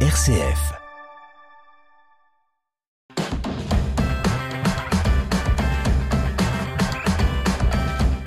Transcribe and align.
RCF. 0.00 0.85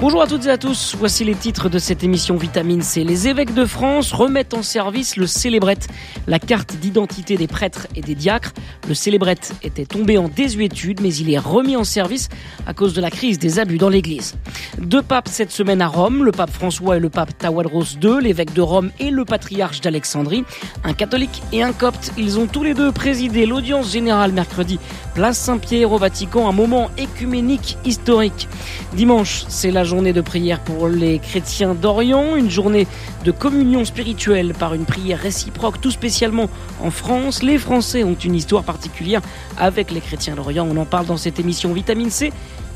Bonjour 0.01 0.21
à 0.21 0.27
toutes 0.27 0.46
et 0.46 0.49
à 0.49 0.57
tous, 0.57 0.96
voici 0.97 1.25
les 1.25 1.35
titres 1.35 1.67
de 1.67 1.78
cette 1.78 2.05
émission 2.05 2.38
Vitamine 2.38 2.81
C. 2.81 3.03
Les 3.03 3.28
évêques 3.28 3.53
de 3.53 3.65
France 3.65 4.13
remettent 4.13 4.53
en 4.53 4.63
service 4.63 5.17
le 5.17 5.28
célébrette, 5.28 5.89
la 6.25 6.39
carte 6.39 6.78
d'identité 6.78 7.35
des 7.35 7.47
prêtres 7.47 7.85
et 7.97 8.01
des 8.01 8.15
diacres. 8.15 8.53
Le 8.88 8.93
célébrette 8.93 9.53
était 9.62 9.85
tombé 9.85 10.17
en 10.17 10.29
désuétude, 10.29 11.01
mais 11.01 11.13
il 11.13 11.29
est 11.29 11.38
remis 11.38 11.75
en 11.75 11.83
service 11.83 12.29
à 12.65 12.74
cause 12.74 12.93
de 12.93 13.01
la 13.01 13.12
crise 13.12 13.39
des 13.39 13.60
abus 13.60 13.78
dans 13.78 13.89
l'église. 13.89 14.35
Deux 14.78 15.01
papes 15.01 15.28
cette 15.28 15.51
semaine 15.51 15.81
à 15.81 15.88
Rome, 15.88 16.23
le 16.23 16.31
pape 16.31 16.52
François 16.52 16.95
et 16.95 17.02
le 17.02 17.09
pape 17.09 17.38
Tawadros 17.38 17.97
II, 18.02 18.21
l'évêque 18.21 18.53
de 18.53 18.61
Rome 18.61 18.91
et 19.02 19.11
le 19.11 19.25
patriarche 19.25 19.81
d'Alexandrie. 19.81 20.45
Un 20.85 20.93
catholique 20.93 21.41
et 21.52 21.61
un 21.61 21.73
copte, 21.73 22.13
ils 22.17 22.39
ont 22.39 22.47
tous 22.47 22.63
les 22.63 22.73
deux 22.73 22.93
présidé 22.93 23.45
l'audience 23.45 23.91
générale 23.91 24.31
mercredi, 24.31 24.79
place 25.13 25.38
Saint-Pierre 25.38 25.91
au 25.91 25.97
Vatican, 25.97 26.47
un 26.47 26.53
moment 26.53 26.89
écuménique 26.97 27.77
historique. 27.84 28.47
Dimanche, 28.93 29.43
c'est 29.49 29.71
la 29.71 29.84
journée 29.89 30.13
de 30.13 30.21
prière 30.21 30.59
pour 30.59 30.88
les 30.88 31.17
chrétiens 31.17 31.73
d'Orient, 31.73 32.35
une 32.35 32.49
journée 32.49 32.85
de 33.25 33.31
communion 33.31 33.84
spirituelle 33.84 34.53
par 34.53 34.75
une 34.75 34.85
prière 34.85 35.17
réciproque, 35.17 35.81
tout 35.81 35.89
spécialement 35.89 36.48
en 36.79 36.91
France. 36.91 37.41
Les 37.41 37.57
Français 37.57 38.03
ont 38.03 38.13
une 38.13 38.35
histoire 38.35 38.63
particulière 38.63 39.21
avec 39.57 39.89
les 39.89 39.99
chrétiens 39.99 40.35
d'Orient. 40.35 40.67
On 40.70 40.77
en 40.77 40.85
parle 40.85 41.07
dans 41.07 41.17
cette 41.17 41.39
émission 41.39 41.73
Vitamine 41.73 42.12
C. 42.12 42.31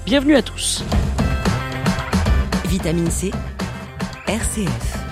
Bienvenue 0.07 0.35
à 0.35 0.41
tous. 0.41 0.83
Vitamine 2.65 3.11
C, 3.11 3.29
RCF. 4.27 5.03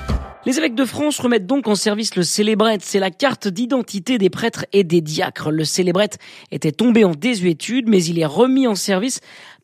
Les 0.43 0.57
évêques 0.57 0.73
de 0.73 0.85
France 0.85 1.19
remettent 1.19 1.45
donc 1.45 1.67
en 1.67 1.75
service 1.75 2.15
le 2.15 2.23
célébrette. 2.23 2.81
C'est 2.83 2.97
la 2.97 3.11
carte 3.11 3.47
d'identité 3.47 4.17
des 4.17 4.31
prêtres 4.31 4.65
et 4.73 4.83
des 4.83 4.99
diacres. 4.99 5.51
Le 5.51 5.63
célébrette 5.65 6.17
était 6.51 6.71
tombé 6.71 7.03
en 7.03 7.11
désuétude, 7.11 7.87
mais 7.87 8.03
il 8.03 8.17
est 8.17 8.25
remis 8.25 8.65
en 8.65 8.73
service 8.73 9.19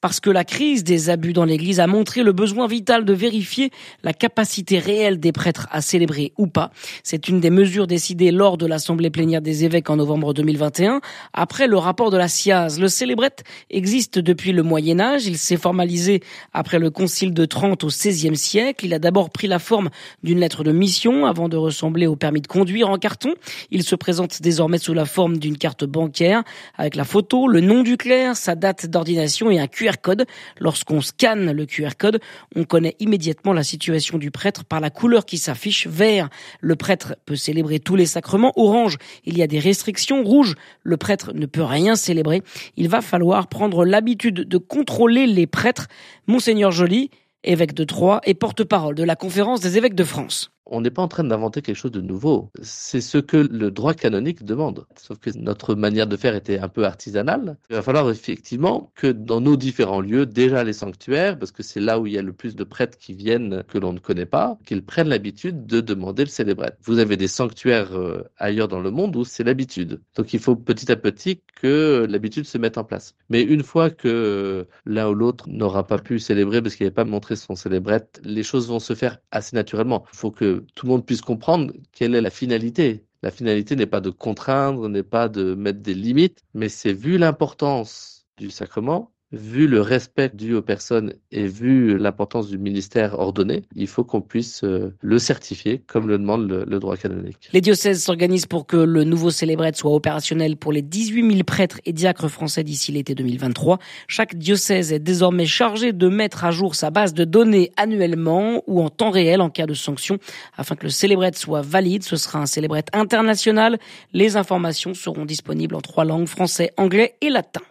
parce 0.08 0.22
que 0.22 0.30
la 0.30 0.46
crise 0.46 0.86
des 0.86 1.10
abus 1.10 1.34
dans 1.34 1.44
l'Église 1.44 1.82
a 1.82 1.86
montré 1.86 2.24
le 2.24 2.32
besoin 2.32 2.66
vital 2.66 3.04
de 3.04 3.12
vérifier 3.12 3.72
la 4.04 4.14
capacité 4.14 4.80
réelle 4.80 5.20
des 5.20 5.34
prêtres 5.34 5.68
à 5.70 5.82
célébrer 5.82 6.32
ou 6.38 6.48
pas. 6.48 6.72
C'est 7.04 7.28
une 7.28 7.42
des 7.42 7.50
mesures 7.50 7.88
décidées 7.88 8.32
lors 8.32 8.58
de 8.58 8.66
l'Assemblée 8.66 9.10
plénière 9.10 9.42
des 9.42 9.66
évêques 9.66 9.90
en 9.90 9.98
novembre 9.98 10.34
2021, 10.34 11.02
après 11.34 11.68
le 11.68 11.78
rapport 11.78 12.10
de 12.10 12.16
la 12.16 12.30
SIAZ. 12.30 12.80
Le 12.80 12.88
célébrette 12.88 13.44
existe 13.70 14.18
depuis 14.18 14.54
le 14.54 14.64
Moyen 14.64 15.02
Âge, 15.02 15.26
il 15.26 15.38
s'est 15.38 15.58
formalisé 15.58 16.22
après 16.54 16.80
le 16.80 16.90
Concile 16.90 17.34
de 17.34 17.44
Trente 17.44 17.84
au 17.84 17.88
XVIe 17.88 18.38
siècle. 18.38 18.86
Il 18.86 18.94
a 18.94 19.00
d'abord 19.00 19.30
pris 19.30 19.48
la 19.48 19.60
forme 19.60 19.90
d'une 20.24 20.40
lettre 20.40 20.64
de 20.64 20.72
mission 20.72 21.26
avant 21.26 21.50
de 21.50 21.58
ressembler 21.58 22.08
au 22.08 22.16
permis 22.16 22.40
de 22.40 22.48
conduire 22.48 22.90
en 22.90 22.98
carton. 22.98 23.34
Il 23.72 23.84
se 23.84 23.96
présente 23.96 24.42
désormais 24.42 24.78
sous 24.78 24.94
la 24.94 25.04
forme 25.04 25.38
d'une 25.38 25.58
carte 25.58 25.84
bancaire 25.84 26.46
avec 26.78 26.96
la 26.96 27.04
photo, 27.04 27.50
le 27.50 27.60
nom 27.60 27.84
du 27.84 27.98
clerc, 27.98 28.38
sa 28.38 28.56
date 28.56 28.86
d'ordination 28.86 29.52
et 29.52 29.60
un 29.60 29.68
QR 29.68 29.97
code. 29.98 30.26
Lorsqu'on 30.60 31.02
scanne 31.02 31.52
le 31.52 31.66
QR 31.66 31.90
code, 31.98 32.20
on 32.56 32.64
connaît 32.64 32.96
immédiatement 33.00 33.54
la 33.54 33.64
situation 33.64 34.18
du 34.18 34.32
prêtre 34.32 34.64
par 34.64 34.80
la 34.80 34.90
couleur 34.90 35.26
qui 35.26 35.38
s'affiche. 35.38 35.88
Vert, 35.88 36.30
le 36.62 36.76
prêtre 36.76 37.16
peut 37.26 37.36
célébrer 37.36 37.80
tous 37.80 37.96
les 37.96 38.06
sacrements. 38.06 38.54
Orange, 38.56 38.98
il 39.26 39.38
y 39.38 39.44
a 39.44 39.48
des 39.48 39.60
restrictions. 39.60 40.24
Rouge, 40.24 40.56
le 40.84 40.98
prêtre 40.98 41.34
ne 41.34 41.46
peut 41.46 41.64
rien 41.64 41.96
célébrer. 41.96 42.42
Il 42.76 42.90
va 42.90 43.02
falloir 43.02 43.48
prendre 43.48 43.86
l'habitude 43.86 44.36
de 44.36 44.58
contrôler 44.58 45.28
les 45.28 45.48
prêtres. 45.48 45.88
Monseigneur 46.28 46.72
Joly, 46.72 47.10
évêque 47.44 47.74
de 47.74 47.84
Troyes 47.84 48.22
et 48.26 48.34
porte-parole 48.34 48.96
de 48.96 49.04
la 49.04 49.16
conférence 49.16 49.60
des 49.60 49.78
évêques 49.78 49.96
de 49.96 50.04
France 50.04 50.52
on 50.70 50.82
n'est 50.82 50.92
pas 50.92 51.02
en 51.02 51.08
train 51.08 51.24
d'inventer 51.24 51.62
quelque 51.62 51.76
chose 51.76 51.92
de 51.92 52.02
nouveau. 52.02 52.52
C'est 52.62 53.02
ce 53.02 53.18
que 53.18 53.38
le 53.38 53.72
droit 53.72 53.94
canonique 53.94 54.44
demande. 54.44 54.86
Sauf 54.96 55.20
que 55.20 55.30
notre 55.38 55.76
manière 55.76 56.08
de 56.08 56.18
faire 56.18 56.36
était 56.36 56.60
un 56.60 56.70
peu 56.70 56.86
artisanale. 56.86 57.58
Il 57.70 57.76
va 57.76 57.82
falloir 57.82 58.10
effectivement 58.10 58.92
que 58.96 59.08
dans 59.08 59.42
nos 59.42 59.56
différents 59.56 60.02
lieux, 60.02 60.26
déjà 60.26 60.64
les 60.64 60.74
sanctuaires, 60.74 61.38
parce 61.38 61.52
que 61.52 61.64
c'est 61.64 61.80
là 61.80 62.00
où 62.00 62.08
il 62.08 62.14
y 62.14 62.18
a 62.18 62.22
le 62.22 62.34
plus 62.34 62.56
de 62.56 62.64
prêtres 62.64 62.98
qui 62.98 63.14
viennent 63.14 63.64
que 63.68 63.78
l'on 63.78 63.94
ne 63.94 64.00
connaît 64.00 64.26
pas, 64.26 64.58
qu'ils 64.66 64.84
prennent 64.84 65.10
l'habitude 65.10 65.66
de 65.66 65.82
demander 65.82 66.24
le 66.24 66.30
célébrette. 66.30 66.78
Vous 66.84 67.00
avez 67.00 67.18
des 67.18 67.28
sanctuaires 67.28 67.98
euh, 67.98 68.24
ailleurs 68.38 68.68
dans 68.68 68.80
le 68.80 68.92
monde 68.92 69.16
où 69.16 69.24
c'est 69.24 69.44
l'habitude. 69.44 70.02
Donc 70.16 70.34
il 70.34 70.40
faut 70.40 70.56
petit 70.56 70.92
à 70.92 70.96
petit 70.96 71.42
que 71.62 72.06
l'habitude 72.10 72.46
se 72.46 72.58
mette 72.58 72.78
en 72.78 72.84
place. 72.84 73.16
Mais 73.30 73.42
une 73.42 73.64
fois 73.64 73.90
que 73.90 74.68
l'un 74.86 75.10
ou 75.10 75.14
l'autre 75.14 75.46
n'aura 75.50 75.88
pas 75.88 75.98
pu 75.98 76.20
célébrer 76.20 76.62
parce 76.62 76.76
qu'il 76.76 76.86
n'avait 76.86 76.94
pas 76.94 77.06
montré 77.06 77.36
son 77.36 77.56
célébrette, 77.56 78.22
les 78.24 78.44
choses 78.44 78.68
vont 78.68 78.80
se 78.80 78.94
faire 78.94 79.20
assez 79.32 79.56
naturellement. 79.56 80.06
Il 80.14 80.18
faut 80.18 80.32
que 80.32 80.57
tout 80.76 80.86
le 80.86 80.92
monde 80.92 81.06
puisse 81.06 81.22
comprendre 81.22 81.74
quelle 81.92 82.16
est 82.16 82.22
la 82.22 82.30
finalité. 82.30 83.06
La 83.24 83.32
finalité 83.32 83.76
n'est 83.76 83.86
pas 83.86 84.02
de 84.02 84.10
contraindre, 84.10 84.90
n'est 84.90 85.04
pas 85.04 85.30
de 85.30 85.56
mettre 85.56 85.80
des 85.80 85.94
limites, 85.94 86.44
mais 86.54 86.70
c'est 86.70 86.94
vu 86.94 87.18
l'importance 87.18 88.28
du 88.38 88.50
sacrement, 88.52 89.12
vu 89.32 89.68
le 89.68 89.82
respect 89.82 90.32
dû 90.34 90.54
aux 90.54 90.62
personnes 90.62 91.14
et 91.32 91.48
vu 91.48 91.98
l'importance 91.98 92.48
du 92.48 92.58
ministère 92.58 93.20
ordonné, 93.20 93.64
il 93.76 93.88
faut 93.88 94.04
qu'on 94.04 94.22
puisse 94.22 94.64
euh, 94.64 94.96
le 95.02 95.20
certifier 95.20 95.80
comme 95.86 96.08
le 96.08 96.18
demande 96.18 96.50
le, 96.50 96.80
droit 96.80 96.96
canonique. 96.96 97.50
Les 97.52 97.62
diocèses 97.62 98.04
s'organisent 98.04 98.46
pour 98.46 98.66
que 98.66 98.78
le 98.78 99.04
nouveau 99.04 99.30
célébrette 99.30 99.76
soit 99.76 99.94
opérationnel 99.94 100.56
pour 100.56 100.72
les 100.72 100.82
18 100.82 101.32
000 101.32 101.44
prêtres 101.44 101.82
et 101.86 101.92
diacres 101.92 102.30
français 102.30 102.64
d'ici 102.64 102.92
l'été 102.92 103.16
2023. 103.16 103.80
Chaque 104.08 104.36
diocèse 104.36 104.94
est 104.94 105.00
désormais 105.00 105.46
chargé 105.46 105.92
de 105.92 106.08
mettre 106.08 106.46
à 106.46 106.52
jour 106.52 106.76
sa 106.76 106.90
base 106.90 107.14
de 107.14 107.26
données 107.26 107.72
annuellement 107.76 108.64
ou 108.68 108.82
en 108.82 108.90
temps 108.90 109.12
réel 109.12 109.42
en 109.42 109.50
cas 109.50 109.66
de 109.66 109.74
sanction 109.74 110.20
afin 110.56 110.76
que 110.76 110.84
le 110.84 110.90
célébrette 110.90 111.38
soit 111.38 111.62
valide. 111.62 112.04
Ce 112.04 112.16
sera 112.16 112.40
un 112.40 112.46
célébrette 112.46 112.90
international. 112.94 113.78
Les 114.14 114.38
informations 114.38 114.94
seront 114.94 115.26
disponibles 115.26 115.76
en 115.76 115.82
trois 115.82 116.06
langues, 116.06 116.28
français, 116.28 116.72
anglais 116.78 117.16
et 117.22 117.30
latin. 117.30 117.62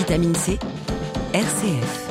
Vitamine 0.00 0.34
C, 0.34 0.58
RCF. 1.34 2.09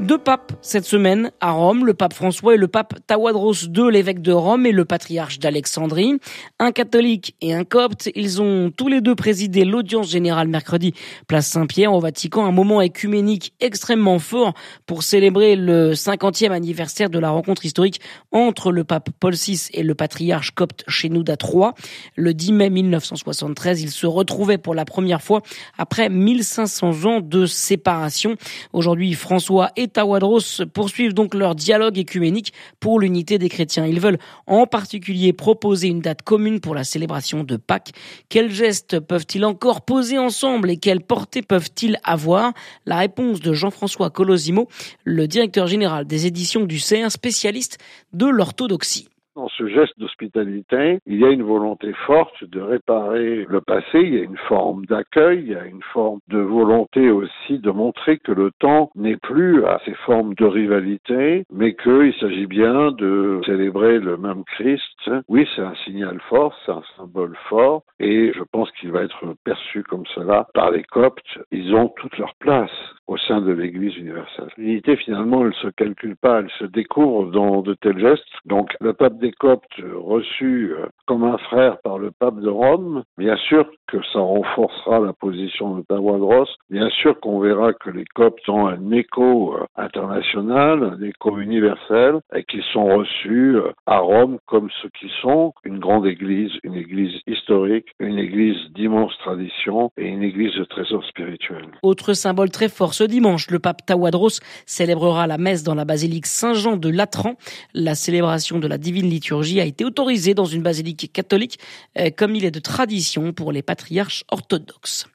Deux 0.00 0.16
papes 0.16 0.52
cette 0.62 0.86
semaine 0.86 1.30
à 1.40 1.50
Rome, 1.50 1.84
le 1.84 1.92
pape 1.92 2.14
François 2.14 2.54
et 2.54 2.56
le 2.56 2.68
pape 2.68 2.94
Tawadros 3.06 3.66
II, 3.66 3.90
l'évêque 3.92 4.22
de 4.22 4.32
Rome 4.32 4.64
et 4.64 4.72
le 4.72 4.86
patriarche 4.86 5.38
d'Alexandrie. 5.38 6.14
Un 6.58 6.72
catholique 6.72 7.36
et 7.42 7.52
un 7.52 7.64
copte, 7.64 8.10
ils 8.14 8.40
ont 8.40 8.70
tous 8.74 8.88
les 8.88 9.02
deux 9.02 9.14
présidé 9.14 9.66
l'audience 9.66 10.10
générale 10.10 10.48
mercredi, 10.48 10.94
place 11.28 11.48
Saint-Pierre 11.48 11.92
au 11.92 12.00
Vatican, 12.00 12.46
un 12.46 12.50
moment 12.50 12.80
écuménique 12.80 13.52
extrêmement 13.60 14.18
fort 14.18 14.54
pour 14.86 15.02
célébrer 15.02 15.54
le 15.54 15.92
50e 15.92 16.50
anniversaire 16.50 17.10
de 17.10 17.18
la 17.18 17.28
rencontre 17.28 17.66
historique 17.66 18.00
entre 18.32 18.72
le 18.72 18.84
pape 18.84 19.10
Paul 19.20 19.34
VI 19.34 19.68
et 19.74 19.82
le 19.82 19.94
patriarche 19.94 20.52
copte 20.52 20.82
Shenouda 20.88 21.36
III. 21.42 21.72
Le 22.16 22.32
10 22.32 22.52
mai 22.52 22.70
1973, 22.70 23.82
ils 23.82 23.90
se 23.90 24.06
retrouvaient 24.06 24.58
pour 24.58 24.74
la 24.74 24.86
première 24.86 25.20
fois 25.20 25.42
après 25.76 26.08
1500 26.08 27.04
ans 27.04 27.20
de 27.20 27.44
séparation. 27.44 28.36
Aujourd'hui, 28.72 29.12
François 29.12 29.70
Tawadros 29.92 30.62
poursuivent 30.72 31.12
donc 31.12 31.34
leur 31.34 31.54
dialogue 31.54 31.98
écuménique 31.98 32.52
pour 32.80 33.00
l'unité 33.00 33.38
des 33.38 33.48
chrétiens. 33.48 33.86
Ils 33.86 34.00
veulent 34.00 34.18
en 34.46 34.66
particulier 34.66 35.32
proposer 35.32 35.88
une 35.88 36.00
date 36.00 36.22
commune 36.22 36.60
pour 36.60 36.74
la 36.74 36.84
célébration 36.84 37.44
de 37.44 37.56
Pâques. 37.56 37.92
Quels 38.28 38.50
gestes 38.50 38.98
peuvent-ils 39.00 39.44
encore 39.44 39.82
poser 39.82 40.16
ensemble 40.16 40.70
et 40.70 40.78
quelle 40.78 41.02
portée 41.02 41.42
peuvent-ils 41.42 41.98
avoir? 42.04 42.52
La 42.86 42.96
réponse 42.96 43.40
de 43.40 43.52
Jean-François 43.52 44.10
Colosimo, 44.10 44.68
le 45.04 45.28
directeur 45.28 45.66
général 45.66 46.06
des 46.06 46.26
éditions 46.26 46.64
du 46.64 46.78
CER, 46.78 47.10
spécialiste 47.10 47.78
de 48.12 48.26
l'orthodoxie. 48.26 49.09
Dans 49.36 49.48
ce 49.48 49.68
geste 49.68 49.96
d'hospitalité, 49.98 50.98
il 51.06 51.20
y 51.20 51.24
a 51.24 51.30
une 51.30 51.44
volonté 51.44 51.92
forte 52.04 52.42
de 52.42 52.60
réparer 52.60 53.46
le 53.48 53.60
passé, 53.60 54.00
il 54.00 54.14
y 54.14 54.18
a 54.18 54.24
une 54.24 54.36
forme 54.36 54.84
d'accueil, 54.86 55.42
il 55.42 55.52
y 55.52 55.54
a 55.54 55.66
une 55.66 55.82
forme 55.92 56.18
de 56.28 56.38
volonté 56.38 57.12
aussi 57.12 57.60
de 57.60 57.70
montrer 57.70 58.18
que 58.18 58.32
le 58.32 58.50
temps 58.58 58.90
n'est 58.96 59.16
plus 59.16 59.64
à 59.66 59.80
ces 59.84 59.94
formes 59.94 60.34
de 60.34 60.44
rivalité, 60.44 61.44
mais 61.52 61.74
qu'il 61.74 62.12
s'agit 62.18 62.48
bien 62.48 62.90
de 62.90 63.40
célébrer 63.46 64.00
le 64.00 64.16
même 64.16 64.42
Christ. 64.44 65.10
Oui, 65.28 65.48
c'est 65.54 65.62
un 65.62 65.76
signal 65.84 66.18
fort, 66.28 66.52
c'est 66.66 66.72
un 66.72 66.82
symbole 66.96 67.36
fort, 67.48 67.84
et 68.00 68.32
je 68.34 68.42
pense 68.50 68.70
qu'il 68.72 68.90
va 68.90 69.02
être 69.02 69.36
perçu 69.44 69.84
comme 69.84 70.06
cela 70.06 70.48
par 70.54 70.72
les 70.72 70.82
Coptes. 70.82 71.38
Ils 71.52 71.72
ont 71.72 71.88
toute 71.88 72.18
leur 72.18 72.34
place 72.40 72.70
au 73.06 73.16
sein 73.16 73.40
de 73.40 73.52
l'Église 73.52 73.96
universelle. 73.96 74.48
L'unité, 74.56 74.96
finalement, 74.96 75.44
elle 75.44 75.54
se 75.54 75.68
calcule 75.68 76.16
pas, 76.16 76.40
elle 76.40 76.50
se 76.58 76.64
découvre 76.64 77.30
dans 77.30 77.60
de 77.60 77.74
tels 77.74 77.98
gestes. 77.98 78.24
Donc, 78.44 78.76
le 78.80 78.92
pape 78.92 79.18
des 79.20 79.32
Coptes, 79.32 79.80
reçu 79.94 80.72
euh, 80.72 80.86
comme 81.10 81.24
un 81.24 81.38
frère 81.38 81.78
par 81.82 81.98
le 81.98 82.12
pape 82.12 82.38
de 82.38 82.48
Rome, 82.48 83.02
bien 83.18 83.36
sûr 83.48 83.68
que 83.88 83.96
ça 84.12 84.20
renforcera 84.20 85.00
la 85.00 85.12
position 85.12 85.76
de 85.76 85.82
Tawadros. 85.82 86.46
Bien 86.70 86.88
sûr 86.88 87.18
qu'on 87.18 87.40
verra 87.40 87.72
que 87.72 87.90
les 87.90 88.04
Coptes 88.14 88.48
ont 88.48 88.68
un 88.68 88.92
écho 88.92 89.56
euh, 89.56 89.64
international, 89.74 90.84
un 90.84 91.02
écho 91.02 91.36
universel, 91.40 92.20
et 92.32 92.44
qu'ils 92.44 92.62
sont 92.72 92.84
reçus 92.84 93.56
euh, 93.56 93.72
à 93.86 93.98
Rome 93.98 94.38
comme 94.46 94.68
ce 94.80 94.86
qu'ils 94.96 95.10
sont, 95.20 95.52
une 95.64 95.80
grande 95.80 96.06
église, 96.06 96.52
une 96.62 96.76
église 96.76 97.20
historique, 97.26 97.86
une 97.98 98.20
église 98.20 98.70
d'immense 98.72 99.18
tradition 99.18 99.90
et 99.96 100.06
une 100.06 100.22
église 100.22 100.54
de 100.54 100.62
trésor 100.62 101.04
spirituel. 101.06 101.66
Autre 101.82 102.12
symbole 102.12 102.50
très 102.50 102.68
fort 102.68 102.94
ce 102.94 103.02
dimanche, 103.02 103.50
le 103.50 103.58
pape 103.58 103.84
Tawadros 103.84 104.38
célébrera 104.64 105.26
la 105.26 105.38
messe 105.38 105.64
dans 105.64 105.74
la 105.74 105.84
basilique 105.84 106.26
Saint-Jean 106.26 106.76
de 106.76 106.88
Latran. 106.88 107.34
La 107.74 107.96
célébration 107.96 108.60
de 108.60 108.68
la 108.68 108.78
divine 108.78 109.10
liturgie 109.10 109.60
a 109.60 109.64
été 109.64 109.84
autorisée 109.84 110.34
dans 110.34 110.44
une 110.44 110.62
basilique 110.62 110.99
catholique, 111.08 111.58
euh, 111.98 112.10
comme 112.10 112.34
il 112.34 112.44
est 112.44 112.50
de 112.50 112.60
tradition 112.60 113.32
pour 113.32 113.52
les 113.52 113.62
patriarches 113.62 114.24
orthodoxes. 114.28 115.06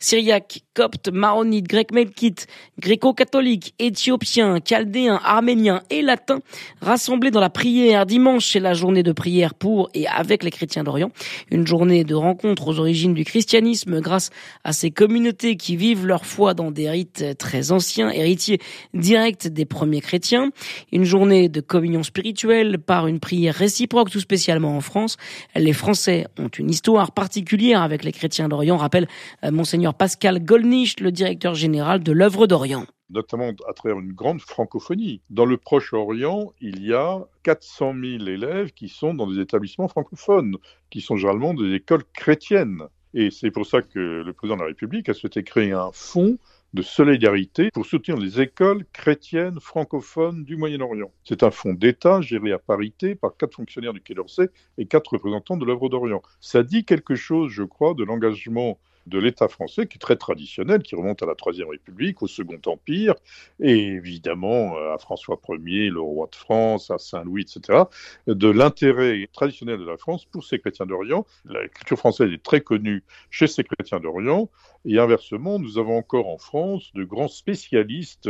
Syriaque, 0.00 0.62
copte, 0.74 1.10
maronite, 1.10 1.68
grec 1.68 1.92
melkite, 1.92 2.46
gréco-catholique, 2.78 3.74
éthiopien, 3.78 4.58
chaldéen, 4.64 5.20
arménien 5.22 5.82
et 5.90 6.02
latin, 6.02 6.40
rassemblés 6.80 7.30
dans 7.30 7.40
la 7.40 7.50
prière 7.50 8.06
dimanche, 8.06 8.50
c'est 8.52 8.60
la 8.60 8.74
journée 8.74 9.02
de 9.02 9.12
prière 9.12 9.54
pour 9.54 9.90
et 9.94 10.06
avec 10.06 10.42
les 10.42 10.50
chrétiens 10.50 10.84
d'Orient. 10.84 11.10
Une 11.50 11.66
journée 11.66 12.04
de 12.04 12.14
rencontre 12.14 12.68
aux 12.68 12.78
origines 12.78 13.14
du 13.14 13.24
christianisme 13.24 14.00
grâce 14.00 14.30
à 14.64 14.72
ces 14.72 14.90
communautés 14.90 15.56
qui 15.56 15.76
vivent 15.76 16.06
leur 16.06 16.26
foi 16.26 16.54
dans 16.54 16.70
des 16.70 16.90
rites 16.90 17.24
très 17.38 17.72
anciens, 17.72 18.10
héritiers 18.10 18.58
directs 18.94 19.48
des 19.48 19.64
premiers 19.64 20.00
chrétiens. 20.00 20.50
Une 20.90 21.04
journée 21.04 21.48
de 21.48 21.60
communion 21.60 22.02
spirituelle 22.02 22.78
par 22.78 23.06
une 23.06 23.20
prière 23.20 23.54
réciproque, 23.54 24.10
tout 24.10 24.20
spécialement 24.20 24.76
en 24.76 24.80
France. 24.80 25.16
Les 25.54 25.72
Français 25.72 26.26
ont 26.38 26.48
une 26.48 26.70
histoire 26.70 27.12
particulière 27.12 27.82
avec 27.82 28.04
les 28.04 28.12
chrétiens 28.12 28.48
d'Orient, 28.48 28.76
rappelle 28.76 29.08
euh, 29.44 29.50
Monseigneur 29.62 29.94
Pascal 29.94 30.44
Golnisch, 30.44 30.98
le 30.98 31.12
directeur 31.12 31.54
général 31.54 32.02
de 32.02 32.10
l'œuvre 32.10 32.48
d'Orient 32.48 32.84
notamment 33.10 33.52
à 33.68 33.72
travers 33.74 34.00
une 34.00 34.12
grande 34.12 34.40
francophonie. 34.40 35.20
Dans 35.30 35.44
le 35.44 35.56
Proche-Orient, 35.56 36.52
il 36.60 36.84
y 36.84 36.92
a 36.92 37.20
400 37.44 37.92
000 37.92 38.26
élèves 38.26 38.72
qui 38.72 38.88
sont 38.88 39.14
dans 39.14 39.30
des 39.30 39.38
établissements 39.38 39.86
francophones, 39.86 40.56
qui 40.90 41.00
sont 41.00 41.16
généralement 41.16 41.54
des 41.54 41.74
écoles 41.74 42.02
chrétiennes. 42.12 42.82
Et 43.14 43.30
c'est 43.30 43.52
pour 43.52 43.66
ça 43.66 43.82
que 43.82 43.98
le 43.98 44.32
président 44.32 44.56
de 44.56 44.62
la 44.62 44.68
République 44.68 45.08
a 45.08 45.14
souhaité 45.14 45.44
créer 45.44 45.70
un 45.70 45.90
fonds 45.92 46.38
de 46.74 46.82
solidarité 46.82 47.70
pour 47.70 47.86
soutenir 47.86 48.18
les 48.18 48.40
écoles 48.40 48.84
chrétiennes 48.92 49.60
francophones 49.60 50.42
du 50.42 50.56
Moyen-Orient. 50.56 51.12
C'est 51.22 51.44
un 51.44 51.52
fonds 51.52 51.74
d'État 51.74 52.20
géré 52.20 52.50
à 52.50 52.58
parité 52.58 53.14
par 53.14 53.36
quatre 53.36 53.54
fonctionnaires 53.54 53.92
du 53.92 54.00
Quai 54.00 54.14
d'Orsay 54.14 54.48
et 54.78 54.86
quatre 54.86 55.12
représentants 55.12 55.56
de 55.56 55.64
l'œuvre 55.64 55.88
d'Orient. 55.88 56.22
Ça 56.40 56.64
dit 56.64 56.84
quelque 56.84 57.14
chose, 57.14 57.52
je 57.52 57.62
crois, 57.62 57.94
de 57.94 58.02
l'engagement 58.02 58.80
de 59.06 59.18
l'État 59.18 59.48
français, 59.48 59.86
qui 59.86 59.96
est 59.96 60.00
très 60.00 60.16
traditionnel, 60.16 60.82
qui 60.82 60.94
remonte 60.94 61.22
à 61.22 61.26
la 61.26 61.34
Troisième 61.34 61.68
République, 61.68 62.22
au 62.22 62.26
Second 62.26 62.60
Empire, 62.66 63.14
et 63.60 63.76
évidemment 63.76 64.76
euh, 64.76 64.94
à 64.94 64.98
François 64.98 65.40
Ier, 65.48 65.90
le 65.90 66.00
roi 66.00 66.28
de 66.30 66.36
France, 66.36 66.90
à 66.90 66.98
Saint-Louis, 66.98 67.42
etc., 67.42 67.80
de 68.26 68.48
l'intérêt 68.48 69.28
traditionnel 69.32 69.78
de 69.78 69.84
la 69.84 69.96
France 69.96 70.24
pour 70.24 70.44
ces 70.44 70.58
chrétiens 70.58 70.86
d'Orient. 70.86 71.26
La 71.44 71.66
culture 71.68 71.98
française 71.98 72.32
est 72.32 72.42
très 72.42 72.60
connue 72.60 73.02
chez 73.30 73.46
ces 73.46 73.64
chrétiens 73.64 74.00
d'Orient, 74.00 74.50
et 74.84 74.98
inversement, 74.98 75.58
nous 75.58 75.78
avons 75.78 75.96
encore 75.96 76.28
en 76.28 76.38
France 76.38 76.92
de 76.94 77.04
grands 77.04 77.28
spécialistes 77.28 78.28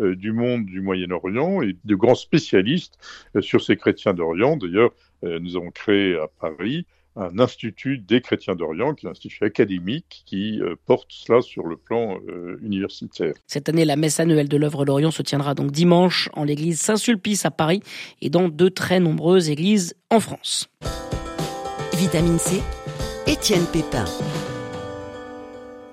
euh, 0.00 0.16
du 0.16 0.32
monde 0.32 0.66
du 0.66 0.80
Moyen-Orient 0.80 1.62
et 1.62 1.76
de 1.84 1.94
grands 1.94 2.14
spécialistes 2.14 2.98
euh, 3.36 3.40
sur 3.40 3.62
ces 3.62 3.76
chrétiens 3.76 4.14
d'Orient. 4.14 4.56
D'ailleurs, 4.56 4.90
nous 5.22 5.56
avons 5.56 5.70
créé 5.70 6.18
à 6.18 6.28
Paris 6.28 6.84
un 7.16 7.38
institut 7.38 7.98
des 7.98 8.20
chrétiens 8.20 8.54
d'Orient, 8.54 8.94
qui 8.94 9.06
est 9.06 9.08
un 9.08 9.12
institut 9.12 9.44
académique 9.44 10.22
qui 10.26 10.60
euh, 10.60 10.74
porte 10.86 11.10
cela 11.10 11.40
sur 11.42 11.66
le 11.66 11.76
plan 11.76 12.18
euh, 12.28 12.58
universitaire. 12.62 13.34
Cette 13.46 13.68
année, 13.68 13.84
la 13.84 13.96
messe 13.96 14.20
annuelle 14.20 14.48
de 14.48 14.56
l'œuvre 14.56 14.84
d'Orient 14.84 15.10
se 15.10 15.22
tiendra 15.22 15.54
donc 15.54 15.70
dimanche 15.70 16.28
en 16.34 16.44
l'église 16.44 16.80
Saint-Sulpice 16.80 17.44
à 17.44 17.50
Paris 17.50 17.82
et 18.20 18.30
dans 18.30 18.48
de 18.48 18.68
très 18.68 19.00
nombreuses 19.00 19.48
églises 19.48 19.94
en 20.10 20.20
France. 20.20 20.68
Vitamine 21.94 22.38
C, 22.38 22.60
Étienne 23.26 23.66
Pépin. 23.72 24.04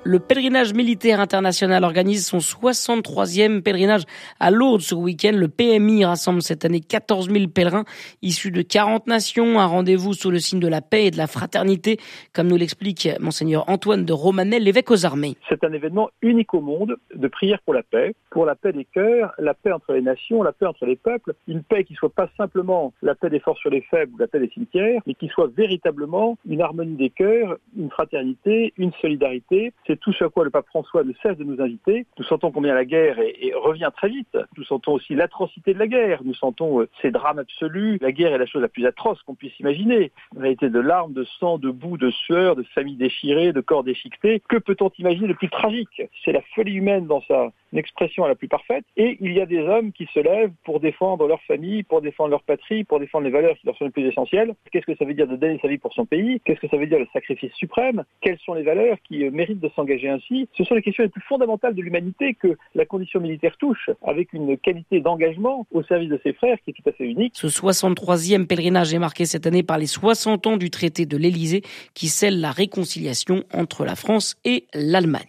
Le 0.03 0.17
pèlerinage 0.17 0.73
militaire 0.73 1.19
international 1.19 1.83
organise 1.83 2.25
son 2.25 2.39
63e 2.39 3.61
pèlerinage 3.61 4.01
à 4.39 4.49
Lourdes 4.49 4.81
ce 4.81 4.95
week-end. 4.95 5.33
Le 5.35 5.47
PMI 5.47 6.05
rassemble 6.05 6.41
cette 6.41 6.65
année 6.65 6.79
14 6.79 7.29
000 7.29 7.49
pèlerins 7.49 7.83
issus 8.23 8.49
de 8.49 8.63
40 8.63 9.05
nations. 9.05 9.59
Un 9.59 9.67
rendez-vous 9.67 10.13
sous 10.13 10.31
le 10.31 10.39
signe 10.39 10.59
de 10.59 10.67
la 10.67 10.81
paix 10.81 11.05
et 11.05 11.11
de 11.11 11.17
la 11.17 11.27
fraternité, 11.27 11.97
comme 12.33 12.47
nous 12.47 12.57
l'explique 12.57 13.09
Monseigneur 13.19 13.69
Antoine 13.69 14.03
de 14.03 14.11
Romanel, 14.11 14.63
l'évêque 14.63 14.89
aux 14.89 15.05
armées. 15.05 15.35
C'est 15.47 15.63
un 15.63 15.71
événement 15.71 16.09
unique 16.23 16.55
au 16.55 16.61
monde 16.61 16.97
de 17.13 17.27
prière 17.27 17.59
pour 17.63 17.75
la 17.75 17.83
paix, 17.83 18.15
pour 18.31 18.47
la 18.47 18.55
paix 18.55 18.73
des 18.73 18.85
cœurs, 18.85 19.35
la 19.37 19.53
paix 19.53 19.71
entre 19.71 19.93
les 19.93 20.01
nations, 20.01 20.41
la 20.41 20.51
paix 20.51 20.65
entre 20.65 20.87
les 20.87 20.95
peuples. 20.95 21.35
Une 21.47 21.61
paix 21.61 21.83
qui 21.83 21.93
soit 21.93 22.09
pas 22.09 22.27
simplement 22.37 22.91
la 23.03 23.13
paix 23.13 23.29
des 23.29 23.39
forces 23.39 23.59
sur 23.59 23.69
les 23.69 23.81
faibles 23.81 24.15
ou 24.15 24.17
la 24.17 24.25
paix 24.25 24.39
des 24.39 24.49
cimetières, 24.49 25.03
mais 25.05 25.13
qui 25.13 25.27
soit 25.27 25.51
véritablement 25.55 26.39
une 26.49 26.61
harmonie 26.61 26.95
des 26.95 27.11
cœurs, 27.11 27.57
une 27.77 27.91
fraternité, 27.91 28.73
une 28.77 28.91
solidarité 28.99 29.73
c'est 29.91 29.99
tout 29.99 30.13
ce 30.13 30.23
à 30.23 30.29
quoi 30.29 30.45
le 30.45 30.49
pape 30.49 30.67
François 30.67 31.03
ne 31.03 31.11
cesse 31.21 31.37
de 31.37 31.43
nous 31.43 31.61
inviter. 31.61 32.05
Nous 32.17 32.23
sentons 32.23 32.51
combien 32.51 32.73
la 32.73 32.85
guerre 32.85 33.17
revient 33.55 33.89
très 33.95 34.07
vite. 34.07 34.37
Nous 34.57 34.63
sentons 34.63 34.93
aussi 34.93 35.15
l'atrocité 35.15 35.73
de 35.73 35.79
la 35.79 35.87
guerre. 35.87 36.21
Nous 36.23 36.33
sentons 36.33 36.79
euh, 36.79 36.89
ces 37.01 37.11
drames 37.11 37.39
absolus. 37.39 37.97
La 38.01 38.13
guerre 38.13 38.33
est 38.33 38.37
la 38.37 38.45
chose 38.45 38.61
la 38.61 38.69
plus 38.69 38.85
atroce 38.85 39.21
qu'on 39.23 39.35
puisse 39.35 39.59
imaginer. 39.59 40.13
Une 40.33 40.41
réalité 40.41 40.69
de 40.69 40.79
larmes, 40.79 41.11
de 41.11 41.25
sang, 41.39 41.57
de 41.57 41.71
boue, 41.71 41.97
de 41.97 42.09
sueur, 42.09 42.55
de 42.55 42.63
familles 42.63 42.95
déchirées, 42.95 43.51
de 43.51 43.59
corps 43.59 43.83
déchiquetés. 43.83 44.41
Que 44.47 44.57
peut-on 44.57 44.89
imaginer 44.97 45.27
de 45.27 45.33
plus 45.33 45.49
tragique? 45.49 46.01
C'est 46.23 46.31
la 46.31 46.41
folie 46.55 46.75
humaine 46.75 47.07
dans 47.07 47.21
sa 47.23 47.51
expression 47.79 48.25
la 48.25 48.35
plus 48.35 48.47
parfaite. 48.47 48.85
Et 48.97 49.17
il 49.21 49.33
y 49.33 49.41
a 49.41 49.45
des 49.45 49.59
hommes 49.59 49.91
qui 49.91 50.07
se 50.13 50.19
lèvent 50.19 50.51
pour 50.63 50.79
défendre 50.79 51.27
leur 51.27 51.41
famille, 51.43 51.83
pour 51.83 52.01
défendre 52.01 52.29
leur 52.29 52.43
patrie, 52.43 52.83
pour 52.83 52.99
défendre 52.99 53.25
les 53.25 53.31
valeurs 53.31 53.57
qui 53.57 53.65
leur 53.65 53.77
sont 53.77 53.85
les 53.85 53.91
plus 53.91 54.07
essentielles. 54.07 54.53
Qu'est-ce 54.71 54.85
que 54.85 54.95
ça 54.95 55.05
veut 55.05 55.13
dire 55.13 55.27
de 55.27 55.35
donner 55.35 55.59
sa 55.61 55.67
vie 55.67 55.77
pour 55.77 55.93
son 55.93 56.05
pays? 56.05 56.41
Qu'est-ce 56.45 56.59
que 56.59 56.67
ça 56.67 56.77
veut 56.77 56.87
dire 56.87 56.99
le 56.99 57.07
sacrifice 57.13 57.53
suprême? 57.53 58.03
Quelles 58.21 58.39
sont 58.39 58.53
les 58.53 58.63
valeurs 58.63 58.97
qui 59.07 59.25
euh, 59.25 59.31
méritent 59.31 59.59
de 59.59 59.69
s'engager 59.75 60.09
ainsi, 60.09 60.47
ce 60.57 60.63
sont 60.63 60.75
les 60.75 60.81
questions 60.81 61.03
les 61.03 61.09
plus 61.09 61.21
fondamentales 61.21 61.75
de 61.75 61.81
l'humanité 61.81 62.33
que 62.33 62.57
la 62.75 62.85
condition 62.85 63.19
militaire 63.19 63.55
touche, 63.57 63.89
avec 64.05 64.33
une 64.33 64.57
qualité 64.57 64.99
d'engagement 64.99 65.65
au 65.71 65.83
service 65.83 66.09
de 66.09 66.19
ses 66.23 66.33
frères 66.33 66.57
qui 66.63 66.71
est 66.71 66.73
tout 66.73 66.89
à 66.89 66.91
fait 66.91 67.05
unique. 67.05 67.33
Ce 67.35 67.47
63e 67.47 68.45
pèlerinage 68.47 68.93
est 68.93 68.99
marqué 68.99 69.25
cette 69.25 69.47
année 69.47 69.63
par 69.63 69.77
les 69.77 69.85
60 69.85 70.47
ans 70.47 70.57
du 70.57 70.69
traité 70.69 71.05
de 71.05 71.17
l'Élysée 71.17 71.61
qui 71.93 72.07
scelle 72.07 72.41
la 72.41 72.51
réconciliation 72.51 73.43
entre 73.53 73.85
la 73.85 73.95
France 73.95 74.37
et 74.45 74.65
l'Allemagne. 74.73 75.21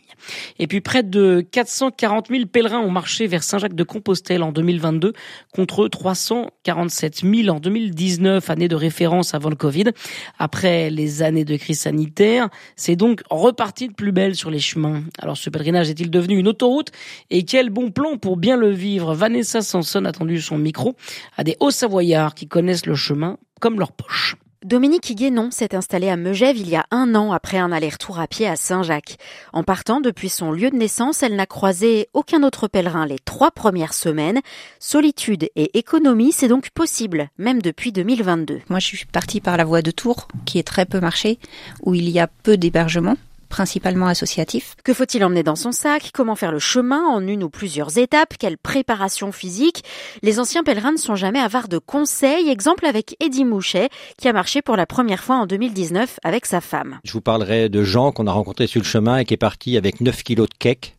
Et 0.59 0.67
puis 0.67 0.81
près 0.81 1.03
de 1.03 1.45
440 1.50 2.29
000 2.32 2.46
pèlerins 2.46 2.81
ont 2.81 2.90
marché 2.90 3.26
vers 3.26 3.43
Saint-Jacques-de-Compostelle 3.43 4.43
en 4.43 4.52
2022 4.52 5.12
contre 5.52 5.88
347 5.88 7.23
000 7.25 7.55
en 7.55 7.61
2019, 7.61 8.49
année 8.50 8.69
de 8.69 8.75
référence 8.75 9.34
avant 9.34 9.50
le 9.50 9.56
Covid. 9.56 9.90
Après 10.38 10.90
les 10.90 11.23
années 11.23 11.44
de 11.44 11.56
crise 11.56 11.81
sanitaire, 11.81 12.49
c'est 12.76 12.96
donc 12.96 13.23
reparti 13.31 13.88
de 13.88 13.94
plus 13.94 14.12
belle 14.12 14.34
sur 14.34 14.50
les 14.50 14.58
chemins. 14.58 15.02
Alors 15.19 15.37
ce 15.37 15.50
pèlerinage 15.50 15.90
est-il 15.90 16.11
devenu 16.11 16.38
une 16.38 16.49
autoroute? 16.49 16.90
Et 17.31 17.44
quel 17.44 17.70
bon 17.70 17.90
plan 17.90 18.17
pour 18.17 18.37
bien 18.37 18.56
le 18.56 18.70
vivre? 18.70 19.14
Vanessa 19.14 19.61
Sanson 19.61 20.05
a 20.05 20.12
tendu 20.12 20.40
son 20.40 20.58
micro 20.58 20.96
à 21.37 21.44
des 21.44 21.56
hauts-savoyards 21.61 22.35
qui 22.35 22.49
connaissent 22.49 22.87
le 22.87 22.94
chemin 22.94 23.38
comme 23.61 23.78
leur 23.78 23.93
poche. 23.93 24.37
Dominique 24.64 25.17
Guénon 25.17 25.50
s'est 25.50 25.75
installée 25.75 26.09
à 26.09 26.17
Megève 26.17 26.56
il 26.56 26.69
y 26.69 26.76
a 26.76 26.87
un 26.92 27.16
an 27.16 27.33
après 27.33 27.59
un 27.59 27.73
aller-retour 27.73 28.21
à 28.21 28.28
pied 28.28 28.47
à 28.47 28.54
Saint-Jacques. 28.54 29.16
En 29.52 29.64
partant 29.64 30.00
depuis 30.00 30.28
son 30.28 30.52
lieu 30.52 30.71
de 30.71 30.76
naissance, 30.76 31.25
elle 31.25 31.35
n'a 31.35 31.47
croisé 31.47 32.09
aucun 32.12 32.45
autre 32.45 32.69
pèlerin 32.69 33.04
les 33.04 33.19
trois 33.19 33.50
premières 33.50 33.92
semaines. 33.92 34.40
Solitude 34.78 35.49
et 35.57 35.76
économie, 35.76 36.31
c'est 36.31 36.47
donc 36.47 36.71
possible, 36.71 37.28
même 37.38 37.61
depuis 37.61 37.90
2022. 37.90 38.61
Moi, 38.69 38.78
je 38.78 38.87
suis 38.87 39.07
partie 39.07 39.40
par 39.40 39.57
la 39.57 39.64
voie 39.64 39.83
de 39.83 39.90
Tours, 39.90 40.28
qui 40.45 40.61
est 40.61 40.66
très 40.66 40.87
peu 40.87 41.00
marchée, 41.00 41.40
où 41.83 41.95
il 41.95 42.09
y 42.09 42.21
a 42.21 42.28
peu 42.28 42.57
d'hébergements 42.57 43.16
principalement 43.52 44.06
associatif. 44.06 44.76
Que 44.82 44.94
faut-il 44.94 45.23
emmener 45.23 45.42
dans 45.42 45.56
son 45.56 45.73
sac? 45.73 46.11
Comment 46.14 46.37
faire 46.37 46.52
le 46.52 46.59
chemin 46.59 47.04
en 47.04 47.26
une 47.26 47.44
ou 47.44 47.50
plusieurs 47.50 47.99
étapes? 47.99 48.35
Quelle 48.38 48.56
préparation 48.56 49.30
physique? 49.30 49.85
Les 50.23 50.40
anciens 50.40 50.64
pèlerins 50.64 50.92
ne 50.92 50.97
sont 50.97 51.16
jamais 51.16 51.38
avares 51.38 51.68
de 51.68 51.76
conseils. 51.76 52.49
Exemple 52.49 52.87
avec 52.87 53.14
Eddie 53.21 53.44
Mouchet, 53.44 53.90
qui 54.16 54.26
a 54.26 54.32
marché 54.32 54.62
pour 54.62 54.75
la 54.75 54.87
première 54.87 55.23
fois 55.23 55.37
en 55.37 55.47
2019 55.47 56.18
avec 56.25 56.47
sa 56.47 56.62
femme. 56.62 56.99
Je 57.04 57.12
vous 57.12 57.21
parlerai 57.21 57.68
de 57.68 57.82
Jean 57.82 58.11
qu'on 58.11 58.26
a 58.26 58.32
rencontré 58.32 58.66
sur 58.66 58.80
le 58.80 58.87
chemin 58.87 59.18
et 59.18 59.26
qui 59.26 59.35
est 59.35 59.37
parti 59.37 59.76
avec 59.76 60.00
9 60.00 60.23
kilos 60.23 60.49
de 60.49 60.54
cake 60.59 60.97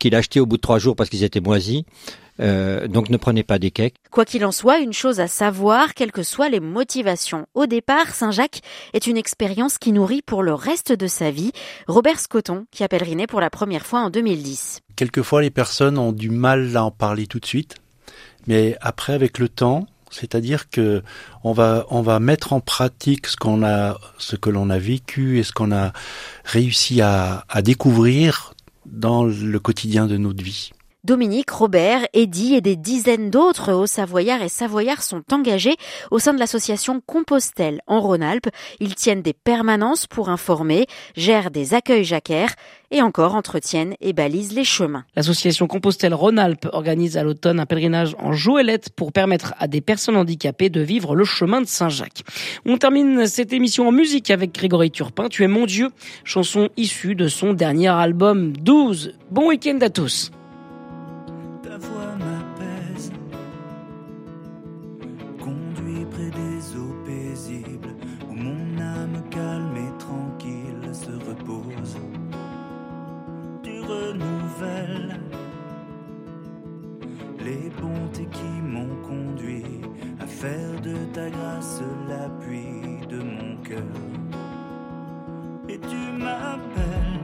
qu'il 0.00 0.14
a 0.16 0.18
acheté 0.18 0.40
au 0.40 0.46
bout 0.46 0.56
de 0.56 0.62
trois 0.62 0.78
jours 0.80 0.96
parce 0.96 1.10
qu'ils 1.10 1.22
étaient 1.22 1.40
moisis. 1.40 1.84
Euh, 2.38 2.88
donc 2.88 3.10
ne 3.10 3.16
prenez 3.16 3.42
pas 3.42 3.58
des 3.58 3.70
cakes. 3.70 3.96
Quoi 4.10 4.24
qu'il 4.24 4.44
en 4.44 4.52
soit, 4.52 4.78
une 4.78 4.92
chose 4.92 5.20
à 5.20 5.28
savoir, 5.28 5.94
quelles 5.94 6.12
que 6.12 6.22
soient 6.22 6.48
les 6.48 6.60
motivations. 6.60 7.46
Au 7.54 7.66
départ, 7.66 8.14
Saint-Jacques 8.14 8.60
est 8.92 9.06
une 9.06 9.16
expérience 9.16 9.78
qui 9.78 9.92
nourrit 9.92 10.22
pour 10.22 10.42
le 10.42 10.54
reste 10.54 10.92
de 10.92 11.06
sa 11.06 11.30
vie. 11.30 11.52
Robert 11.86 12.20
Scotton, 12.20 12.66
qui 12.70 12.84
a 12.84 12.88
pèleriné 12.88 13.26
pour 13.26 13.40
la 13.40 13.50
première 13.50 13.86
fois 13.86 14.00
en 14.00 14.10
2010. 14.10 14.80
Quelquefois, 14.96 15.42
les 15.42 15.50
personnes 15.50 15.98
ont 15.98 16.12
du 16.12 16.30
mal 16.30 16.76
à 16.76 16.84
en 16.84 16.90
parler 16.90 17.26
tout 17.26 17.40
de 17.40 17.46
suite, 17.46 17.76
mais 18.46 18.76
après, 18.80 19.12
avec 19.12 19.38
le 19.38 19.48
temps, 19.48 19.86
c'est-à-dire 20.10 20.70
que 20.70 21.02
on 21.44 21.52
va 21.52 21.86
on 21.90 22.02
va 22.02 22.18
mettre 22.18 22.52
en 22.52 22.60
pratique 22.60 23.28
ce 23.28 23.36
qu'on 23.36 23.62
a 23.62 23.96
ce 24.18 24.34
que 24.34 24.50
l'on 24.50 24.68
a 24.68 24.78
vécu 24.78 25.38
et 25.38 25.44
ce 25.44 25.52
qu'on 25.52 25.70
a 25.70 25.92
réussi 26.44 27.00
à, 27.00 27.44
à 27.48 27.62
découvrir 27.62 28.54
dans 28.86 29.24
le 29.24 29.58
quotidien 29.60 30.06
de 30.06 30.16
notre 30.16 30.42
vie. 30.42 30.72
Dominique, 31.02 31.50
Robert, 31.50 32.06
Eddy 32.12 32.54
et 32.54 32.60
des 32.60 32.76
dizaines 32.76 33.30
d'autres 33.30 33.72
hauts 33.72 33.86
savoyards 33.86 34.42
et 34.42 34.50
savoyards 34.50 35.02
sont 35.02 35.22
engagés 35.32 35.76
au 36.10 36.18
sein 36.18 36.34
de 36.34 36.38
l'association 36.38 37.00
Compostelle 37.00 37.80
en 37.86 38.00
Rhône-Alpes. 38.00 38.50
Ils 38.80 38.94
tiennent 38.94 39.22
des 39.22 39.32
permanences 39.32 40.06
pour 40.06 40.28
informer, 40.28 40.86
gèrent 41.16 41.50
des 41.50 41.72
accueils 41.72 42.04
jacquaires 42.04 42.54
et 42.90 43.00
encore 43.00 43.34
entretiennent 43.34 43.94
et 44.02 44.12
balisent 44.12 44.52
les 44.52 44.64
chemins. 44.64 45.04
L'association 45.16 45.66
Compostelle 45.66 46.12
Rhône-Alpes 46.12 46.68
organise 46.70 47.16
à 47.16 47.22
l'automne 47.22 47.60
un 47.60 47.66
pèlerinage 47.66 48.14
en 48.18 48.32
Joëlette 48.32 48.90
pour 48.90 49.10
permettre 49.10 49.54
à 49.58 49.68
des 49.68 49.80
personnes 49.80 50.16
handicapées 50.16 50.68
de 50.68 50.82
vivre 50.82 51.16
le 51.16 51.24
chemin 51.24 51.62
de 51.62 51.66
Saint-Jacques. 51.66 52.24
On 52.66 52.76
termine 52.76 53.26
cette 53.26 53.54
émission 53.54 53.88
en 53.88 53.92
musique 53.92 54.30
avec 54.30 54.52
Grégory 54.52 54.90
Turpin. 54.90 55.30
Tu 55.30 55.44
es 55.44 55.48
mon 55.48 55.64
Dieu, 55.64 55.88
chanson 56.24 56.68
issue 56.76 57.14
de 57.14 57.28
son 57.28 57.54
dernier 57.54 57.88
album 57.88 58.54
12. 58.54 59.14
Bon 59.30 59.48
week-end 59.48 59.78
à 59.80 59.88
tous. 59.88 60.30
L'appui 82.08 83.06
de 83.08 83.22
mon 83.22 83.56
cœur. 83.62 84.00
Et 85.68 85.78
tu 85.78 86.12
m'appelles 86.18 87.20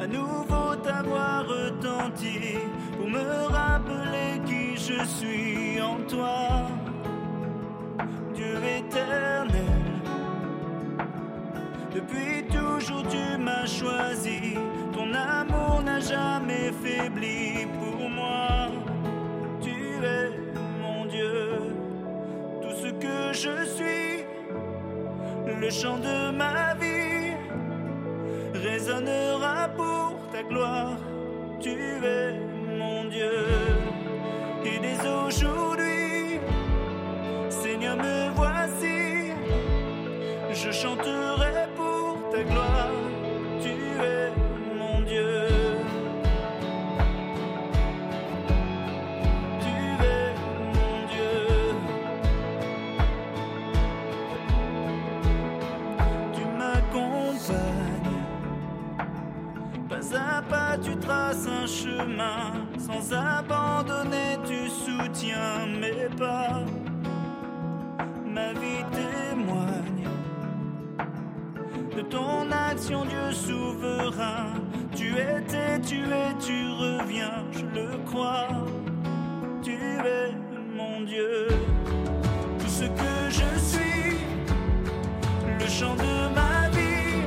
à 0.00 0.06
nouveau 0.06 0.74
t'avoir 0.82 1.46
retenti 1.46 2.58
pour 2.96 3.08
me 3.08 3.46
rappeler 3.46 4.40
qui 4.44 4.76
je 4.76 5.04
suis 5.04 5.80
en 5.80 5.96
toi, 6.08 6.68
Dieu 8.34 8.56
éternel. 8.78 9.82
Depuis 11.94 12.44
toujours 12.48 13.04
tu 13.08 13.38
m'as 13.38 13.66
choisi, 13.66 14.54
ton 14.92 15.14
amour 15.14 15.82
n'a 15.84 16.00
jamais 16.00 16.72
faibli 16.82 17.66
ce 22.72 22.88
que 22.88 23.32
je 23.32 23.64
suis, 23.64 24.24
le 25.60 25.70
chant 25.70 25.98
de 25.98 26.30
ma 26.30 26.74
vie 26.74 27.34
résonnera 28.54 29.68
pour 29.76 30.16
ta 30.32 30.42
gloire. 30.42 30.96
Tu 31.60 31.70
es 31.70 32.32
mon 32.66 33.04
Dieu, 33.04 33.46
et 34.64 34.78
dès 34.78 35.08
aujourd'hui, 35.08 36.40
Seigneur, 37.50 37.96
me 37.96 38.30
voici, 38.34 39.32
je 40.52 40.70
chanterai 40.70 41.31
un 61.48 61.66
chemin. 61.66 62.52
Sans 62.78 63.12
abandonner, 63.12 64.38
tu 64.46 64.68
soutiens 64.68 65.66
mes 65.80 66.08
pas. 66.16 66.62
Ma 68.26 68.52
vie 68.52 68.84
témoigne 68.92 70.08
de 71.96 72.02
ton 72.02 72.50
action, 72.50 73.04
Dieu 73.04 73.32
souverain. 73.32 74.52
Tu 74.94 75.08
étais, 75.08 75.80
tu 75.80 76.00
es, 76.00 76.34
tu 76.40 76.68
reviens, 76.68 77.44
je 77.52 77.64
le 77.80 77.88
crois. 78.06 78.48
Tu 79.62 79.72
es 79.72 80.32
mon 80.76 81.02
Dieu, 81.02 81.48
tout 82.58 82.68
ce 82.68 82.84
que 82.84 83.14
je 83.30 83.58
suis, 83.58 84.18
le 85.58 85.66
chant 85.66 85.94
de 85.94 86.34
ma 86.34 86.68
vie 86.70 87.22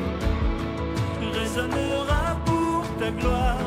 résonnera 1.33 2.37
pour 2.45 2.83
ta 2.99 3.11
gloire. 3.11 3.64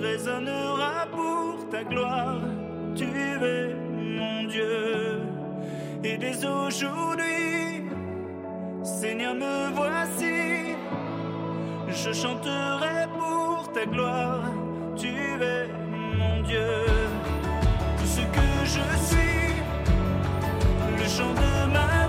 Résonnera 0.00 1.06
pour 1.10 1.68
ta 1.68 1.84
gloire. 1.84 2.40
Tu 2.96 3.04
es 3.04 3.74
mon 3.92 4.44
Dieu. 4.44 5.20
Et 6.02 6.16
dès 6.16 6.44
aujourd'hui, 6.44 7.84
Seigneur, 8.82 9.34
me 9.34 9.72
voici. 9.74 10.76
Je 11.88 12.12
chanterai 12.12 13.06
pour 13.18 13.70
ta 13.72 13.84
gloire. 13.86 14.44
Tu 14.96 15.08
es 15.08 15.68
mon 16.18 16.40
Dieu. 16.42 16.86
Tout 17.98 18.06
ce 18.06 18.20
que 18.20 18.48
je 18.64 18.86
suis, 19.06 19.62
le 20.98 21.08
chant 21.08 21.34
de 21.34 21.72
ma 21.72 21.99